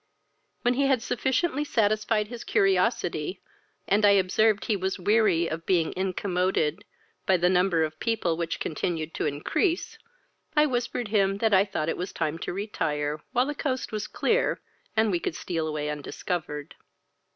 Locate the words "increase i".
9.27-10.65